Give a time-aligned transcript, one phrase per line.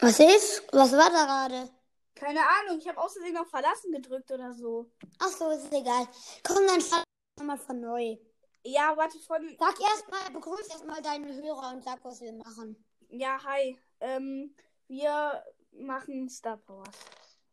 [0.00, 0.62] Was ist?
[0.72, 1.70] Was war da gerade?
[2.14, 4.90] Keine Ahnung, ich habe außerdem noch verlassen gedrückt oder so.
[5.18, 6.06] Ach so, ist egal.
[6.44, 7.04] Komm, dann start
[7.42, 8.16] mal von neu.
[8.64, 9.56] Ja, warte von.
[9.58, 12.84] Sag erstmal, begrüß erstmal deine Hörer und sag, was wir machen.
[13.08, 13.78] Ja, hi.
[14.00, 14.54] Ähm,
[14.86, 16.96] wir machen Star Powers.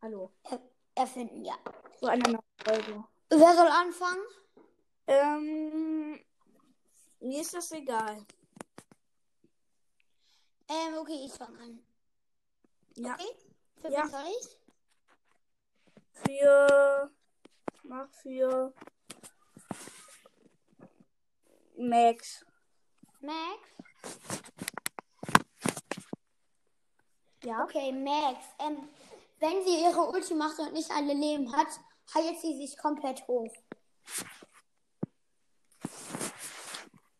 [0.01, 0.31] Hallo.
[0.93, 1.55] Erfinden, ja.
[1.99, 3.03] So eine neue Folge.
[3.29, 4.23] Wer soll anfangen?
[5.07, 6.19] Ähm,
[7.19, 8.25] mir ist das egal.
[10.69, 11.94] Ähm, okay, ich fange an.
[12.95, 13.13] Ja.
[13.13, 13.35] Okay?
[13.81, 14.03] Für Ja.
[14.03, 14.59] wen soll ich?
[16.23, 17.11] Für.
[17.83, 18.73] Mach für.
[21.77, 22.45] Max.
[23.19, 23.59] Max?
[27.43, 27.63] Ja.
[27.63, 28.39] Okay, Max.
[28.59, 28.89] Ähm,
[29.39, 31.67] wenn sie ihre Ulti macht und nicht alle Leben hat,
[32.13, 33.53] heilt sie sich komplett hoch.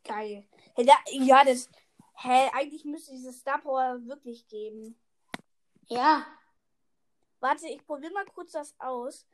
[0.04, 0.48] Geil.
[0.78, 1.70] Ja, das.
[2.18, 4.98] Hä, eigentlich müsste dieses Star Power wirklich geben.
[5.88, 6.26] Ja.
[7.40, 9.26] Warte, ich probiere mal kurz das aus.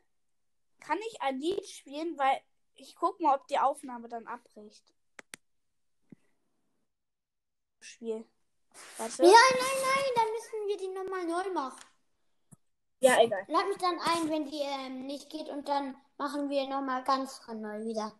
[0.80, 2.40] Kann ich ein Lied spielen, weil
[2.74, 4.84] ich guck mal, ob die Aufnahme dann abbricht.
[7.80, 8.24] Spiel.
[8.96, 9.22] Warte.
[9.22, 11.80] Ja, nein, nein, dann müssen wir die nochmal neu machen.
[13.00, 13.44] ja egal.
[13.48, 17.38] Lad mich dann ein, wenn die ähm, nicht geht und dann machen wir nochmal ganz
[17.38, 18.12] von neu wieder.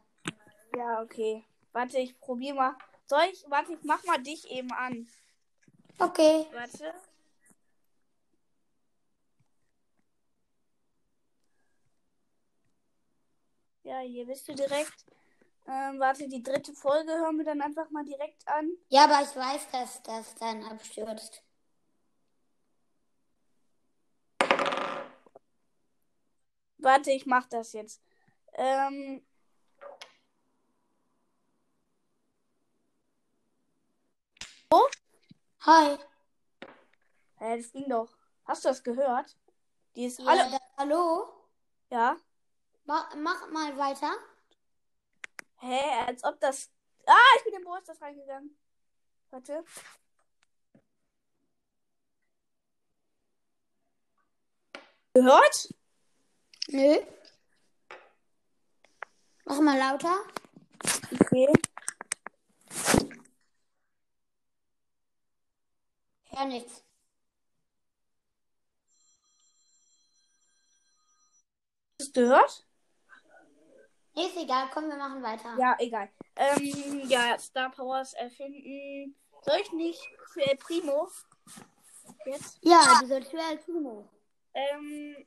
[0.77, 1.45] Ja, okay.
[1.73, 2.77] Warte, ich probiere mal.
[3.07, 3.45] Soll ich?
[3.49, 5.09] Warte, ich mach mal dich eben an.
[5.99, 6.47] Okay.
[6.53, 6.95] Warte.
[13.85, 15.05] Ja, hier bist du direkt.
[15.67, 18.71] Ähm, warte, die dritte Folge hören wir dann einfach mal direkt an.
[18.89, 21.43] Ja, aber ich weiß, dass das dann abstürzt.
[26.79, 28.03] Warte, ich mach das jetzt.
[28.55, 29.25] Ähm,
[35.65, 35.97] Hi.
[37.39, 38.09] hä, das ging doch.
[38.45, 39.37] Hast du das gehört?
[39.95, 40.51] Die ist Ja, alle.
[40.51, 41.33] da, hallo?
[41.91, 42.17] Ja.
[42.85, 43.15] Mach,
[43.51, 44.13] mal weiter.
[45.57, 46.71] Hä, als ob das.
[47.07, 48.57] Ah, ich bin in Brust reingegangen.
[49.31, 49.65] Warte.
[55.15, 55.75] Gehört?
[56.69, 57.01] Nö.
[59.45, 60.25] Mach mal lauter.
[61.21, 61.53] Okay.
[66.31, 66.83] Hör nichts.
[72.01, 72.67] Hast du gehört?
[74.15, 74.69] Ist egal.
[74.73, 75.57] Komm, wir machen weiter.
[75.59, 76.09] Ja, egal.
[76.37, 79.17] Ähm, ja, Star Powers erfinden.
[79.43, 80.01] Soll ich nicht
[80.33, 81.09] für El Primo?
[82.27, 82.59] Jetzt?
[82.63, 84.09] Ja, du sollst für El Primo.
[84.55, 85.27] Ähm,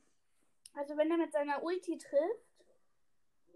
[0.74, 2.46] also wenn er mit seiner Ulti trifft,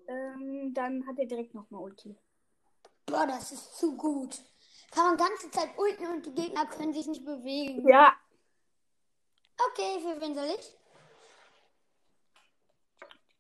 [0.09, 2.17] ähm, dann hat er direkt nochmal Ulti.
[3.07, 4.37] Boah, das ist zu gut.
[4.91, 7.89] Kann man ganze Zeit ulten und die Gegner können sich nicht bewegen.
[7.89, 8.17] Ja.
[9.69, 10.77] Okay, für wen soll ich?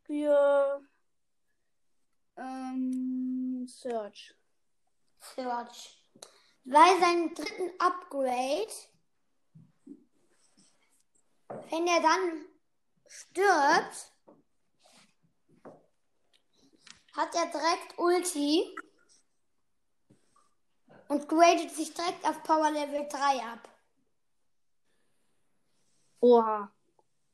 [0.04, 0.80] Für
[2.40, 4.34] ähm, Search.
[5.20, 5.96] Search.
[6.64, 8.72] Bei seinem dritten Upgrade,
[11.70, 12.46] wenn er dann
[13.06, 14.12] stirbt,
[17.12, 18.74] hat er direkt Ulti
[21.08, 23.68] und gradet sich direkt auf Power Level 3 ab.
[26.20, 26.72] Oha.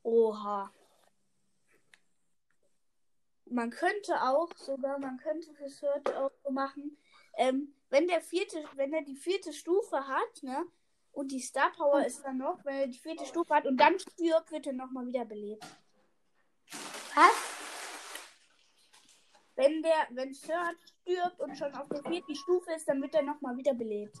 [0.03, 0.71] Oha.
[3.49, 6.97] Man könnte auch sogar, man könnte für Search auch so machen,
[7.37, 10.65] ähm, wenn der vierte, wenn er die vierte Stufe hat, ne?
[11.11, 13.97] Und die Star Power ist dann noch, wenn er die vierte Stufe hat und dann
[13.97, 15.65] stirbt, wird er nochmal wiederbelebt.
[17.15, 17.31] Was?
[19.55, 23.23] Wenn der, wenn Search stirbt und schon auf der vierten Stufe ist, dann wird er
[23.23, 24.15] nochmal wiederbelebt.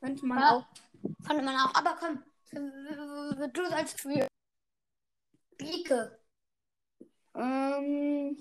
[0.00, 0.50] Könnte man Ja.
[0.56, 0.66] auch.
[1.26, 1.74] Könnte man auch.
[1.74, 2.22] Aber komm,
[2.52, 4.26] du sollst für
[5.58, 6.18] Blicke.
[7.34, 8.38] Ähm,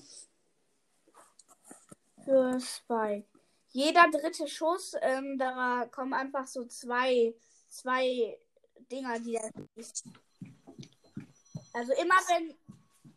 [2.24, 3.28] für Spike.
[3.70, 7.34] Jeder dritte Schuss, ähm, da kommen einfach so zwei,
[7.70, 8.38] zwei
[8.92, 10.06] Dinger, die er schießt.
[11.74, 12.56] Also immer wenn,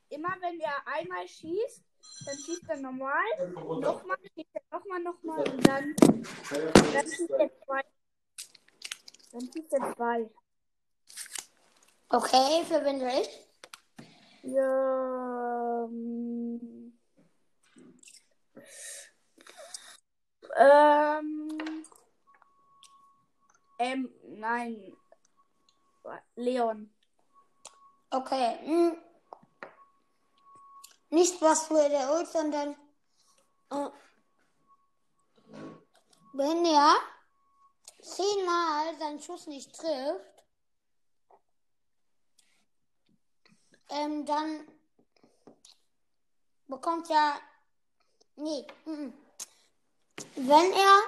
[0.09, 1.83] immer wenn er einmal schießt,
[2.25, 7.83] dann schießt er normal, nochmal, schießt er nochmal, nochmal und dann, dann schießt er zwei.
[9.33, 10.31] Dann schießt er zwei.
[12.09, 13.47] Okay, für wen soll ich?
[14.43, 15.36] Ja,
[20.57, 21.85] ähm,
[23.79, 24.97] ähm, nein.
[26.37, 26.91] Leon.
[28.11, 28.59] Okay.
[28.65, 29.03] hm.
[31.11, 32.77] Nicht was für der Ult, sondern
[33.71, 33.91] äh,
[36.33, 36.95] wenn er
[38.03, 40.45] zehnmal seinen Schuss nicht trifft,
[43.89, 44.67] ähm, dann
[46.69, 47.41] bekommt er.
[48.37, 48.67] Nee.
[48.85, 49.13] mm, mm.
[50.37, 51.01] Wenn er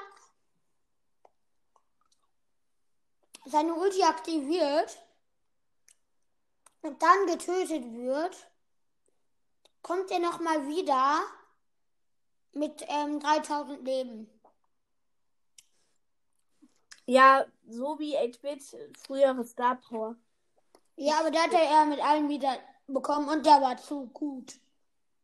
[3.47, 4.99] seine Ulti aktiviert
[6.83, 8.51] und dann getötet wird,
[9.83, 11.21] kommt er nochmal wieder
[12.53, 14.31] mit ähm, 3000 Leben.
[17.07, 20.17] Ja, so wie 8-Bit frühere Star Power.
[20.97, 24.61] Ja, aber der hat er mit allen wieder bekommen und der war zu gut.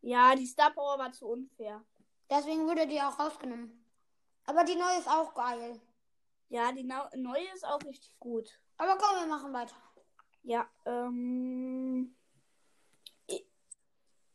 [0.04, 1.82] Ja, die Star Power war zu unfair.
[2.28, 3.86] Deswegen wurde die auch rausgenommen.
[4.44, 5.80] Aber die neue ist auch geil.
[6.50, 8.60] Ja, die neue ist auch richtig gut.
[8.76, 9.74] Aber komm, wir machen weiter.
[10.42, 12.14] Ja, ähm.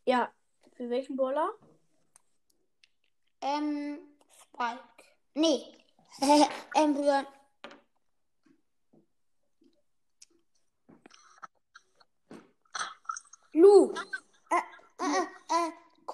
[0.06, 0.33] Ja,
[0.74, 1.51] für welchen Brawler?
[3.42, 4.00] Ähm,
[4.42, 4.81] Spike.
[5.36, 5.77] Nee.
[6.75, 7.27] ähm, für
[13.54, 13.94] Lu.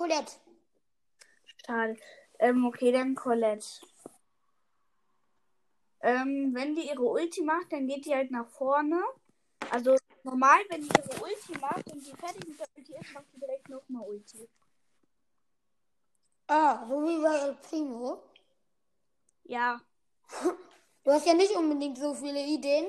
[0.06, 0.34] Colette.
[1.66, 1.98] Schade.
[2.38, 3.66] Ähm, okay, dann Colette.
[6.02, 9.02] Ähm, wenn die ihre Ulti macht, dann geht die halt nach vorne.
[9.72, 13.26] Also normal, wenn die ihre Ulti macht und die fertig mit der Ulti ist, macht
[13.34, 14.48] die direkt nochmal Ulti.
[16.48, 18.22] Ah, so wie bei El Primo.
[19.44, 19.82] Ja.
[21.04, 22.88] Du hast ja nicht unbedingt so viele Ideen.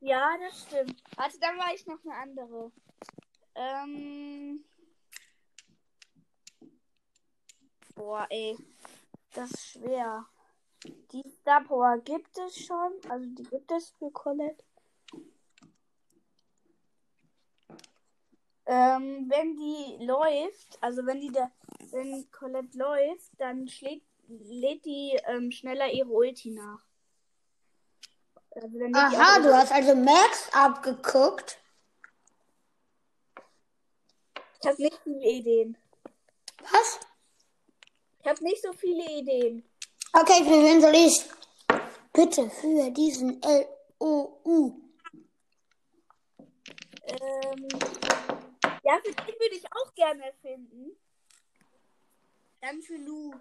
[0.00, 1.02] Ja, das stimmt.
[1.16, 2.70] Warte, dann war ich noch eine andere.
[3.54, 4.62] Ähm.
[7.98, 8.56] Boah, ey.
[9.34, 10.24] Das ist schwer.
[10.84, 12.92] Die Star Power gibt es schon.
[13.08, 14.64] Also die gibt es für Colette.
[18.66, 21.50] Ähm, wenn die läuft, also wenn die da,
[21.90, 26.86] wenn Colette läuft, dann schlägt, lädt die ähm, schneller ihre Ulti nach.
[28.50, 31.58] Also Aha, auch du hast also Max abgeguckt.
[34.60, 35.76] Ich habe nicht viele Ideen.
[36.60, 37.00] Was?
[38.20, 39.64] Ich habe nicht so viele Ideen.
[40.12, 41.24] Okay, für wen soll ich?
[42.12, 44.80] Bitte für diesen L-O-U.
[47.04, 47.68] Ähm,
[48.82, 50.96] ja, für den würde ich auch gerne erfinden.
[52.60, 53.32] Dann für Lu.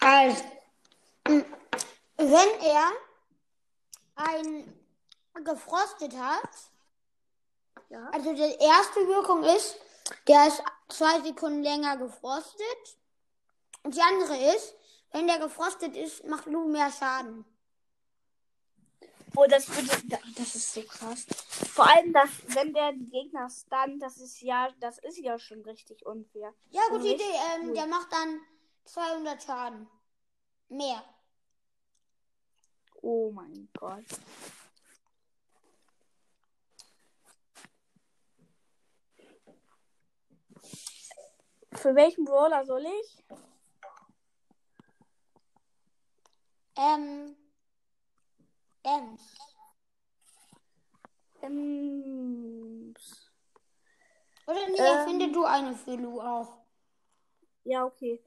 [0.00, 0.44] Also,
[1.24, 1.40] wenn
[2.60, 2.92] er
[4.16, 4.76] ein
[5.44, 6.50] gefrostet hat,
[7.88, 8.10] Ja.
[8.12, 9.76] also die erste Wirkung ist,
[10.28, 12.98] der ist zwei Sekunden länger gefrostet.
[13.82, 14.74] Und die andere ist,
[15.12, 17.44] wenn der gefrostet ist, macht Lu mehr Schaden.
[19.36, 20.18] Oh, das würde.
[20.36, 21.24] Das ist so krass.
[21.72, 26.04] Vor allem, dass, wenn der Gegner stunt, das ist ja, das ist ja schon richtig
[26.04, 26.52] unfair.
[26.70, 27.22] Ja, gute Idee.
[27.54, 27.74] Ähm, cool.
[27.74, 28.40] Der macht dann
[28.84, 29.88] 200 Schaden.
[30.68, 31.02] Mehr.
[33.02, 34.04] Oh mein Gott.
[41.72, 43.24] Für welchen Brawler soll ich?
[46.80, 47.36] Ähm,
[48.82, 49.20] Ems.
[51.42, 52.94] Ähm,
[54.46, 54.96] Oder nee, Ähm.
[54.96, 56.64] erfinde du eine für Lu auch.
[57.64, 58.22] Ja, okay.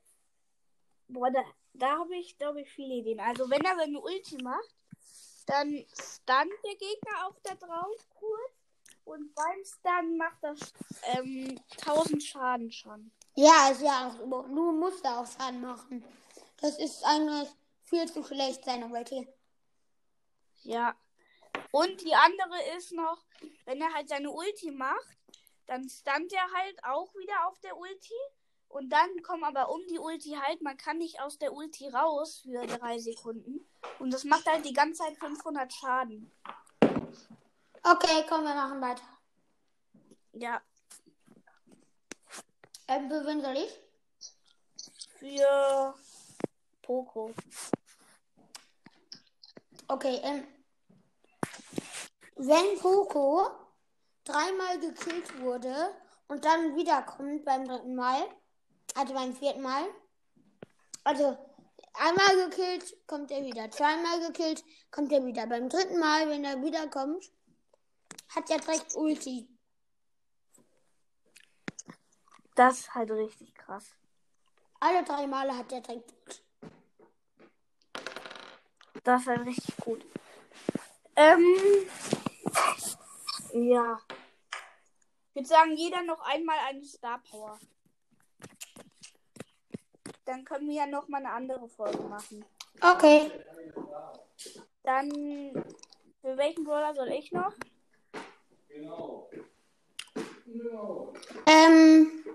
[1.07, 3.19] Boah, da, da habe ich, glaube ich, viele Ideen.
[3.19, 4.75] Also, wenn er seine Ulti macht,
[5.47, 8.51] dann stunt der Gegner auch da drauf kurz.
[9.05, 10.73] Und beim Stun macht das
[11.15, 13.11] ähm, 1000 Schaden schon.
[13.35, 14.47] Ja, ist ja auch.
[14.47, 16.05] Lu muss da auch Schaden machen.
[16.61, 17.49] Das ist eigentlich
[17.93, 19.27] viel zu schlecht, seine Ulti.
[20.63, 20.95] Ja.
[21.71, 23.23] Und die andere ist noch,
[23.65, 25.17] wenn er halt seine Ulti macht,
[25.67, 28.13] dann stunt er halt auch wieder auf der Ulti.
[28.69, 32.39] Und dann kommen aber um die Ulti halt, man kann nicht aus der Ulti raus
[32.43, 33.69] für drei Sekunden.
[33.99, 36.31] Und das macht halt die ganze Zeit 500 Schaden.
[37.83, 39.03] Okay, komm, wir machen weiter.
[40.31, 40.61] Ja,
[42.87, 43.79] Ähm, für wen soll ich?
[45.19, 45.95] für
[46.81, 47.33] Poco.
[49.93, 50.47] Okay, ähm,
[52.35, 53.47] wenn Poco
[54.23, 55.93] dreimal gekillt wurde
[56.27, 58.27] und dann wiederkommt beim dritten Mal,
[58.95, 59.85] also beim vierten Mal,
[61.03, 61.37] also
[61.93, 65.45] einmal gekillt, kommt er wieder, zweimal gekillt, kommt er wieder.
[65.45, 67.31] Beim dritten Mal, wenn er wiederkommt,
[68.29, 69.47] hat er direkt Ulti.
[72.55, 73.95] Das ist halt richtig krass.
[74.79, 76.42] Alle drei Male hat er direkt Ulti
[79.03, 80.05] das ist halt richtig gut.
[81.15, 81.55] Ähm,
[83.53, 83.99] ja.
[85.29, 87.59] Ich würde sagen, jeder noch einmal eine Star Power.
[90.25, 92.45] Dann können wir ja noch mal eine andere Folge machen.
[92.81, 93.31] Okay.
[94.83, 95.09] Dann,
[96.21, 97.53] für welchen Brawler soll ich noch?
[98.69, 99.29] Genau.
[100.45, 101.13] No.
[101.45, 102.25] Ähm,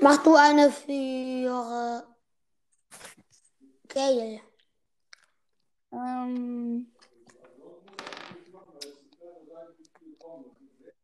[0.00, 2.04] mach du eine für
[3.92, 4.40] Gail.
[5.92, 6.90] Ähm,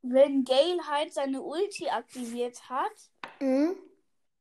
[0.03, 2.93] wenn Gale halt seine Ulti aktiviert hat,
[3.41, 3.77] Mhm.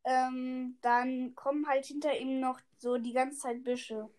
[0.06, 4.10] ähm, dann kommen halt hinter ihm noch so die ganze Zeit Büsche.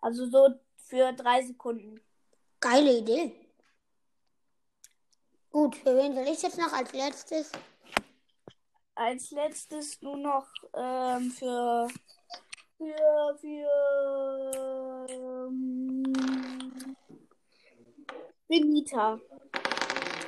[0.00, 2.00] Also so für drei Sekunden.
[2.60, 3.34] Geile Idee.
[5.50, 7.50] Gut, für wen soll ich jetzt noch als letztes?
[8.94, 11.88] Als letztes nur noch ähm, für
[12.76, 16.96] für für ähm,
[18.48, 19.18] Benita.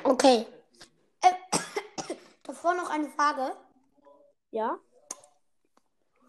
[0.05, 0.47] Okay.
[1.21, 1.33] Äh,
[2.43, 3.57] davor noch eine Frage.
[4.51, 4.79] Ja?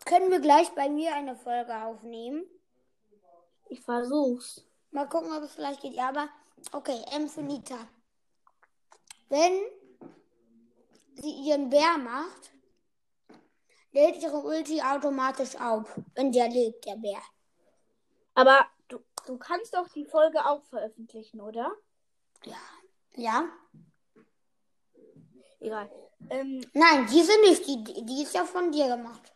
[0.06, 2.46] Können wir gleich bei mir eine Folge aufnehmen?
[3.70, 4.66] Ich versuch's.
[4.92, 5.94] Mal gucken, ob es vielleicht geht.
[5.94, 6.30] Ja, aber
[6.74, 7.78] okay, M für Nita.
[9.30, 9.54] Wenn
[11.16, 12.52] sie ihren Bär macht,
[13.91, 17.22] lädt ihre Ulti automatisch auf, wenn der lebt, der Bär.
[18.36, 21.72] Aber du, du kannst doch die Folge auch veröffentlichen, oder?
[23.15, 23.46] Ja?
[25.60, 25.89] Egal.
[26.29, 27.67] Ähm, Nein, diese nicht.
[27.67, 29.34] Die, die ist ja von dir gemacht.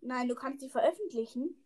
[0.00, 1.56] nein, du kannst die veröffentlichen.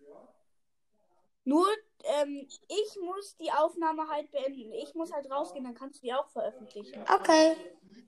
[1.45, 1.67] Nur,
[2.03, 4.73] ähm, ich muss die Aufnahme halt beenden.
[4.73, 7.03] Ich muss halt rausgehen, dann kannst du die auch veröffentlichen.
[7.09, 7.57] Okay.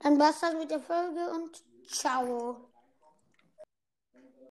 [0.00, 2.68] Dann war's das mit der Folge und ciao.